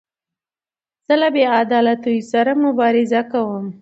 زه 1.07 1.15
له 1.21 1.29
بې 1.35 1.43
عدالتیو 1.61 2.27
سره 2.31 2.51
مبارزه 2.63 3.21
کوم. 3.31 3.65